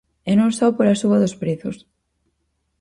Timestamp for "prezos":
1.41-1.77